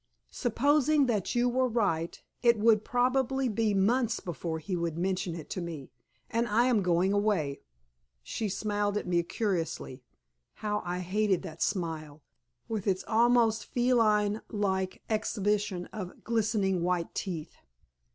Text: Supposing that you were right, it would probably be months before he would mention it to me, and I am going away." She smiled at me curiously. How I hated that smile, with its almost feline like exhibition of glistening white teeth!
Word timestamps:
Supposing 0.31 1.05
that 1.05 1.35
you 1.35 1.47
were 1.47 1.67
right, 1.67 2.19
it 2.41 2.57
would 2.57 2.83
probably 2.83 3.47
be 3.47 3.75
months 3.75 4.19
before 4.19 4.57
he 4.57 4.75
would 4.75 4.97
mention 4.97 5.35
it 5.35 5.47
to 5.51 5.61
me, 5.61 5.91
and 6.27 6.47
I 6.47 6.65
am 6.65 6.81
going 6.81 7.13
away." 7.13 7.61
She 8.23 8.49
smiled 8.49 8.97
at 8.97 9.05
me 9.05 9.21
curiously. 9.21 10.01
How 10.55 10.81
I 10.83 11.01
hated 11.01 11.43
that 11.43 11.61
smile, 11.61 12.23
with 12.67 12.87
its 12.87 13.03
almost 13.07 13.63
feline 13.67 14.41
like 14.49 15.03
exhibition 15.07 15.85
of 15.93 16.23
glistening 16.23 16.81
white 16.81 17.13
teeth! 17.13 17.53